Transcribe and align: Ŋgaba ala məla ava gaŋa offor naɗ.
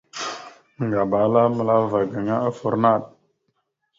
Ŋgaba 0.87 1.15
ala 1.25 1.41
məla 1.55 1.75
ava 1.83 1.99
gaŋa 2.11 2.35
offor 2.49 2.75
naɗ. 2.83 3.01